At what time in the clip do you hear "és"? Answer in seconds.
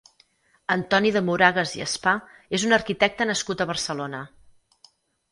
2.59-2.65